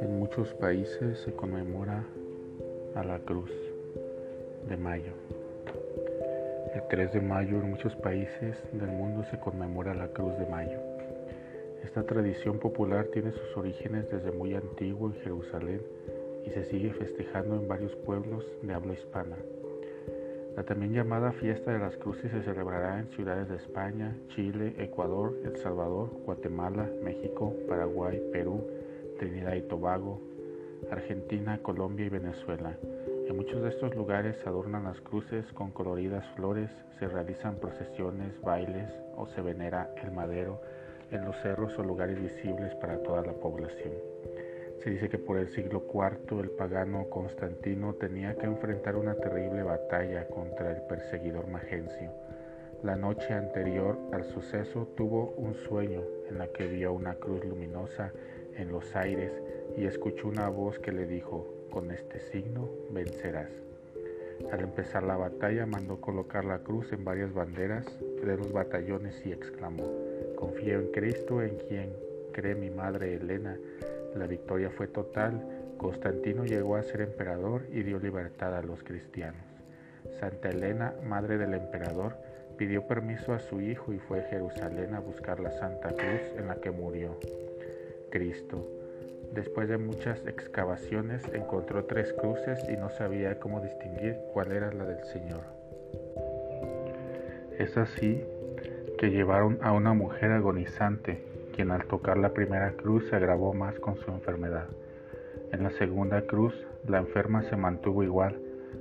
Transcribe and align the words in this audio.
En 0.00 0.18
muchos 0.18 0.52
países 0.54 1.20
se 1.20 1.32
conmemora 1.32 2.04
a 2.94 3.02
la 3.02 3.18
Cruz 3.20 3.50
de 4.68 4.76
Mayo. 4.76 5.12
El 6.74 6.82
3 6.88 7.14
de 7.14 7.20
mayo 7.22 7.56
en 7.56 7.70
muchos 7.70 7.96
países 7.96 8.62
del 8.72 8.88
mundo 8.88 9.24
se 9.30 9.38
conmemora 9.40 9.94
la 9.94 10.08
Cruz 10.08 10.36
de 10.38 10.44
Mayo. 10.46 10.80
Esta 11.82 12.02
tradición 12.02 12.58
popular 12.58 13.06
tiene 13.06 13.32
sus 13.32 13.56
orígenes 13.56 14.10
desde 14.10 14.32
muy 14.32 14.54
antiguo 14.54 15.08
en 15.08 15.14
Jerusalén 15.22 15.80
y 16.44 16.50
se 16.50 16.64
sigue 16.64 16.92
festejando 16.92 17.56
en 17.56 17.66
varios 17.66 17.96
pueblos 17.96 18.44
de 18.60 18.74
habla 18.74 18.92
hispana. 18.92 19.36
La 20.56 20.62
también 20.62 20.94
llamada 20.94 21.32
Fiesta 21.32 21.70
de 21.70 21.78
las 21.78 21.94
Cruces 21.98 22.30
se 22.30 22.42
celebrará 22.42 22.98
en 22.98 23.08
ciudades 23.08 23.46
de 23.50 23.56
España, 23.56 24.16
Chile, 24.28 24.74
Ecuador, 24.78 25.36
El 25.44 25.54
Salvador, 25.58 26.08
Guatemala, 26.24 26.88
México, 27.04 27.52
Paraguay, 27.68 28.22
Perú, 28.32 28.66
Trinidad 29.18 29.52
y 29.52 29.60
Tobago, 29.68 30.18
Argentina, 30.90 31.60
Colombia 31.62 32.06
y 32.06 32.08
Venezuela. 32.08 32.74
En 33.28 33.36
muchos 33.36 33.60
de 33.62 33.68
estos 33.68 33.94
lugares 33.94 34.34
se 34.42 34.48
adornan 34.48 34.84
las 34.84 34.98
cruces 35.02 35.44
con 35.52 35.72
coloridas 35.72 36.24
flores, 36.36 36.70
se 36.98 37.06
realizan 37.06 37.56
procesiones, 37.56 38.40
bailes 38.40 38.90
o 39.14 39.26
se 39.26 39.42
venera 39.42 39.90
el 40.02 40.10
madero 40.12 40.62
en 41.10 41.22
los 41.26 41.36
cerros 41.42 41.78
o 41.78 41.82
lugares 41.82 42.18
visibles 42.18 42.74
para 42.76 42.96
toda 43.02 43.20
la 43.20 43.34
población. 43.34 43.92
Se 44.82 44.90
dice 44.90 45.08
que 45.08 45.18
por 45.18 45.38
el 45.38 45.48
siglo 45.48 45.84
IV 45.92 46.40
el 46.40 46.50
pagano 46.50 47.08
Constantino 47.10 47.94
tenía 47.94 48.36
que 48.36 48.46
enfrentar 48.46 48.96
una 48.96 49.14
terrible 49.14 49.62
batalla 49.62 50.28
contra 50.28 50.70
el 50.70 50.82
perseguidor 50.82 51.48
Magencio. 51.48 52.10
La 52.82 52.94
noche 52.94 53.32
anterior 53.32 53.98
al 54.12 54.24
suceso 54.24 54.86
tuvo 54.96 55.34
un 55.36 55.54
sueño 55.54 56.02
en 56.28 56.38
la 56.38 56.48
que 56.48 56.66
vio 56.66 56.92
una 56.92 57.14
cruz 57.14 57.44
luminosa 57.44 58.12
en 58.54 58.70
los 58.70 58.94
aires 58.94 59.32
y 59.76 59.86
escuchó 59.86 60.28
una 60.28 60.48
voz 60.48 60.78
que 60.78 60.92
le 60.92 61.06
dijo, 61.06 61.46
con 61.70 61.90
este 61.90 62.20
signo 62.20 62.68
vencerás. 62.90 63.50
Al 64.52 64.60
empezar 64.60 65.02
la 65.02 65.16
batalla 65.16 65.66
mandó 65.66 66.00
colocar 66.00 66.44
la 66.44 66.60
cruz 66.60 66.92
en 66.92 67.04
varias 67.04 67.32
banderas 67.32 67.86
de 68.24 68.36
los 68.36 68.52
batallones 68.52 69.24
y 69.26 69.32
exclamó, 69.32 69.90
confío 70.36 70.78
en 70.80 70.92
Cristo 70.92 71.42
en 71.42 71.56
quien 71.56 71.92
cree 72.32 72.54
mi 72.54 72.70
madre 72.70 73.14
Elena. 73.14 73.58
La 74.16 74.26
victoria 74.26 74.70
fue 74.70 74.88
total, 74.88 75.44
Constantino 75.76 76.44
llegó 76.44 76.76
a 76.76 76.82
ser 76.82 77.02
emperador 77.02 77.66
y 77.70 77.82
dio 77.82 77.98
libertad 77.98 78.56
a 78.56 78.62
los 78.62 78.82
cristianos. 78.82 79.44
Santa 80.18 80.48
Elena, 80.48 80.94
madre 81.04 81.36
del 81.36 81.54
emperador, 81.54 82.16
pidió 82.56 82.86
permiso 82.86 83.34
a 83.34 83.38
su 83.38 83.60
hijo 83.60 83.92
y 83.92 83.98
fue 83.98 84.20
a 84.20 84.28
Jerusalén 84.28 84.94
a 84.94 85.00
buscar 85.00 85.40
la 85.40 85.50
Santa 85.50 85.90
Cruz 85.90 86.22
en 86.38 86.48
la 86.48 86.56
que 86.56 86.70
murió 86.70 87.18
Cristo. 88.10 88.66
Después 89.34 89.68
de 89.68 89.76
muchas 89.76 90.26
excavaciones 90.26 91.22
encontró 91.34 91.84
tres 91.84 92.14
cruces 92.14 92.64
y 92.70 92.76
no 92.76 92.88
sabía 92.88 93.38
cómo 93.38 93.60
distinguir 93.60 94.16
cuál 94.32 94.52
era 94.52 94.72
la 94.72 94.86
del 94.86 95.04
Señor. 95.04 95.42
Es 97.58 97.76
así 97.76 98.24
que 98.98 99.10
llevaron 99.10 99.58
a 99.60 99.72
una 99.72 99.92
mujer 99.92 100.30
agonizante, 100.30 101.22
quien 101.56 101.70
al 101.70 101.86
tocar 101.86 102.18
la 102.18 102.34
primera 102.34 102.72
cruz 102.72 103.08
se 103.08 103.16
agravó 103.16 103.54
más 103.54 103.78
con 103.80 103.96
su 103.96 104.10
enfermedad. 104.10 104.66
En 105.52 105.62
la 105.62 105.70
segunda 105.70 106.20
cruz 106.26 106.54
la 106.86 106.98
enferma 106.98 107.42
se 107.44 107.56
mantuvo 107.56 108.02
igual, 108.02 108.38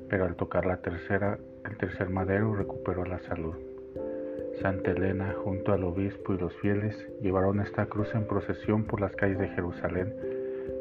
pero 0.10 0.26
al 0.26 0.36
tocar 0.36 0.66
la 0.66 0.82
tercera, 0.82 1.40
el 1.64 1.78
tercer 1.78 2.10
madero 2.10 2.54
recuperó 2.54 3.06
la 3.06 3.20
salud. 3.20 3.56
Santa 4.62 4.92
Elena, 4.92 5.34
junto 5.42 5.72
al 5.72 5.86
obispo 5.86 6.34
y 6.34 6.38
los 6.38 6.54
fieles, 6.58 6.96
llevaron 7.22 7.62
esta 7.62 7.86
cruz 7.86 8.14
en 8.14 8.28
procesión 8.28 8.84
por 8.84 9.00
las 9.00 9.16
calles 9.16 9.40
de 9.40 9.48
Jerusalén. 9.50 10.14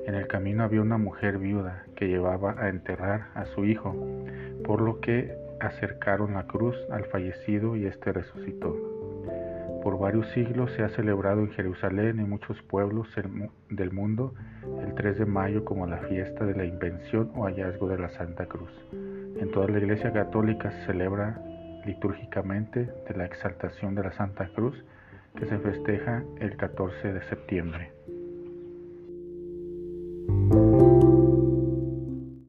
En 0.07 0.15
el 0.15 0.27
camino 0.27 0.65
había 0.65 0.83
una 0.83 0.99
mujer 0.99 1.39
viuda 1.39 1.85
que 1.95 2.09
llevaba 2.09 2.57
a 2.59 2.71
enterrar 2.71 3.29
a 3.35 3.47
su 3.47 3.65
hijo, 3.65 3.95
por 4.65 4.81
lo 4.81 5.01
que 5.01 5.33
acercaron 5.61 6.35
la 6.35 6.49
cruz 6.49 6.77
al 6.91 7.05
fallecido 7.05 7.77
y 7.77 7.87
éste 7.87 8.13
resucitó. 8.13 8.94
Por 9.85 9.99
varios 9.99 10.27
siglos 10.31 10.73
se 10.73 10.83
ha 10.83 10.89
celebrado 10.89 11.41
en 11.43 11.51
Jerusalén 11.51 12.19
y 12.19 12.25
muchos 12.25 12.61
pueblos 12.63 13.07
del 13.69 13.93
mundo 13.93 14.33
el 14.83 14.95
3 14.95 15.19
de 15.19 15.27
mayo 15.27 15.67
como 15.67 15.87
la 15.87 15.99
fiesta 15.99 16.47
de 16.47 16.55
la 16.55 16.65
invención 16.65 17.31
o 17.35 17.45
hallazgo 17.45 17.87
de 17.89 17.99
la 17.99 18.09
Santa 18.09 18.47
Cruz. 18.47 18.71
En 18.93 19.51
toda 19.51 19.69
la 19.69 19.77
Iglesia 19.77 20.11
Católica 20.11 20.71
se 20.71 20.87
celebra 20.87 21.39
litúrgicamente 21.85 22.89
de 23.07 23.15
la 23.15 23.27
exaltación 23.27 23.95
de 23.95 24.05
la 24.05 24.13
Santa 24.13 24.49
Cruz 24.55 24.83
que 25.37 25.45
se 25.45 25.59
festeja 25.59 26.25
el 26.41 26.57
14 26.57 27.13
de 27.13 27.23
septiembre. 27.29 27.93